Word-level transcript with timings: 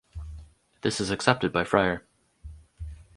This 0.81 0.99
is 0.99 1.11
accepted 1.11 1.53
by 1.53 1.63
Frier. 1.63 2.01